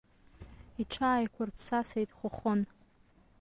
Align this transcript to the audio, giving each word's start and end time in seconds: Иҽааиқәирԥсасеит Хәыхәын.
Иҽааиқәирԥсасеит 0.81 2.09
Хәыхәын. 2.17 2.61